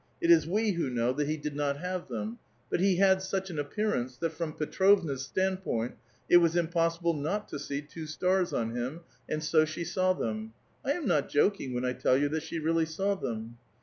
[0.19, 1.59] It is we who know that he A VITAL QUESTION.
[1.77, 2.39] 159 did not have them;
[2.71, 5.95] but he had such an appearance, that from Petrovna's standpoint,
[6.27, 10.53] it was impossible not to see two stars on him,— and so she saw them;
[10.81, 13.57] 1 am not joking when I tell you that she really saw them.